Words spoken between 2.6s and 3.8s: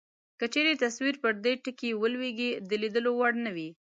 د لیدلو وړ نه وي.